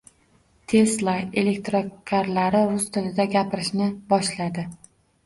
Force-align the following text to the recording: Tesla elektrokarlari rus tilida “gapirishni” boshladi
Tesla 0.71 1.13
elektrokarlari 1.41 2.63
rus 2.71 2.87
tilida 2.97 3.27
“gapirishni” 3.37 3.91
boshladi 4.15 4.65